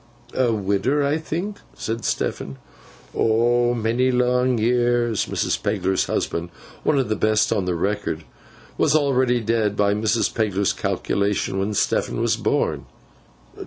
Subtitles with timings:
[0.33, 2.57] 'A widder, I think?' said Stephen.
[3.15, 5.61] 'Oh, many long years!' Mrs.
[5.61, 6.49] Pegler's husband
[6.81, 8.23] (one of the best on record)
[8.79, 10.33] was already dead, by Mrs.
[10.33, 12.87] Pegler's calculation, when Stephen was born.